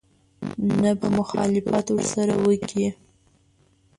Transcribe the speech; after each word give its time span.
نه 0.81 0.91
به 0.99 1.07
مخالفت 1.19 1.85
ورسره 1.91 2.33
وکړي. 2.45 2.87